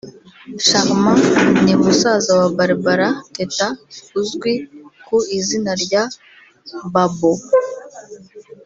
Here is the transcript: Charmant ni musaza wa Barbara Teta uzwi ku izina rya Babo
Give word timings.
Charmant 0.65 1.23
ni 1.63 1.73
musaza 1.81 2.31
wa 2.39 2.47
Barbara 2.57 3.07
Teta 3.35 3.67
uzwi 4.19 4.53
ku 5.05 5.17
izina 5.37 5.71
rya 5.83 6.03
Babo 6.93 7.33